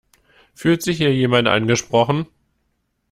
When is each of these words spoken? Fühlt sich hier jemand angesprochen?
Fühlt 0.55 0.81
sich 0.81 0.97
hier 0.97 1.13
jemand 1.13 1.47
angesprochen? 1.47 2.25